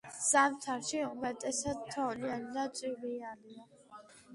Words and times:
ზამთარში 0.27 1.01
უმეტესად 1.09 1.85
თოვლიანი 1.95 2.53
და 2.59 2.67
წვიმიანია. 2.81 3.73